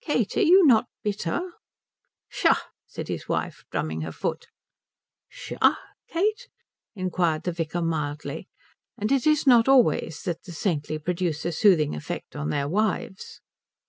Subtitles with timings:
[0.00, 1.40] "Kate, are you not bitter?"
[2.28, 4.48] "Psha," said his wife, drumming her foot.
[5.28, 5.76] "Psha,
[6.08, 6.48] Kate?"
[6.96, 8.48] inquired the vicar mildly;
[8.96, 13.40] and it is not always that the saintly produce a soothing effect on their wives.